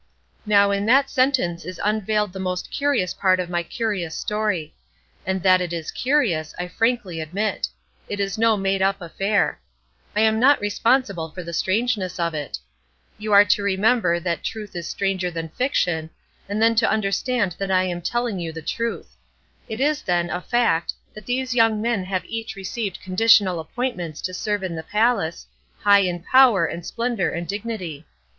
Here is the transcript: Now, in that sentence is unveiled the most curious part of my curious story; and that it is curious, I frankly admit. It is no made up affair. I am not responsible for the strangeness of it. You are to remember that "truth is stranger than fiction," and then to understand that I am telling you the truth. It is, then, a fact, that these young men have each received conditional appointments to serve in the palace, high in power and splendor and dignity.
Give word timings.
Now, 0.47 0.71
in 0.71 0.87
that 0.87 1.11
sentence 1.11 1.63
is 1.63 1.79
unveiled 1.83 2.33
the 2.33 2.39
most 2.39 2.71
curious 2.71 3.13
part 3.13 3.39
of 3.39 3.51
my 3.51 3.61
curious 3.61 4.15
story; 4.15 4.73
and 5.27 5.43
that 5.43 5.61
it 5.61 5.71
is 5.71 5.91
curious, 5.91 6.55
I 6.57 6.69
frankly 6.69 7.21
admit. 7.21 7.67
It 8.09 8.19
is 8.19 8.35
no 8.35 8.57
made 8.57 8.81
up 8.81 8.99
affair. 8.99 9.59
I 10.15 10.21
am 10.21 10.39
not 10.39 10.59
responsible 10.59 11.29
for 11.29 11.43
the 11.43 11.53
strangeness 11.53 12.19
of 12.19 12.33
it. 12.33 12.57
You 13.19 13.31
are 13.31 13.45
to 13.45 13.61
remember 13.61 14.19
that 14.19 14.43
"truth 14.43 14.75
is 14.75 14.87
stranger 14.87 15.29
than 15.29 15.49
fiction," 15.49 16.09
and 16.49 16.59
then 16.59 16.73
to 16.77 16.89
understand 16.89 17.55
that 17.59 17.69
I 17.69 17.83
am 17.83 18.01
telling 18.01 18.39
you 18.39 18.51
the 18.51 18.63
truth. 18.63 19.15
It 19.69 19.79
is, 19.79 20.01
then, 20.01 20.31
a 20.31 20.41
fact, 20.41 20.95
that 21.13 21.27
these 21.27 21.53
young 21.53 21.79
men 21.79 22.05
have 22.05 22.25
each 22.25 22.55
received 22.55 23.01
conditional 23.03 23.59
appointments 23.59 24.19
to 24.23 24.33
serve 24.33 24.63
in 24.63 24.73
the 24.75 24.81
palace, 24.81 25.45
high 25.79 25.99
in 25.99 26.23
power 26.23 26.65
and 26.65 26.83
splendor 26.83 27.29
and 27.29 27.47
dignity. 27.47 28.07